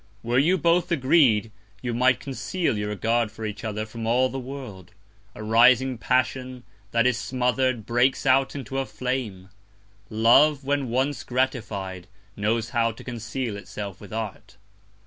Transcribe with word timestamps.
Were 0.23 0.39
you 0.39 0.57
both 0.57 0.91
agreed, 0.91 1.51
you 1.83 1.93
might 1.93 2.19
conceal 2.19 2.75
your 2.75 2.89
Regard 2.89 3.29
for 3.31 3.45
each 3.45 3.63
other 3.63 3.85
from 3.85 4.07
all 4.07 4.29
the 4.29 4.39
World: 4.39 4.93
A 5.35 5.43
rising 5.43 5.99
Passion, 5.99 6.63
that 6.89 7.05
is 7.05 7.19
smother'd, 7.19 7.85
breaks 7.85 8.25
out 8.25 8.55
into 8.55 8.79
a 8.79 8.85
Flame; 8.87 9.49
Love, 10.09 10.63
when 10.63 10.89
once 10.89 11.23
gratified, 11.23 12.07
knows 12.35 12.71
how 12.71 12.91
to 12.91 13.03
conceal 13.03 13.55
itself 13.55 14.01
with 14.01 14.11
Art. 14.11 14.57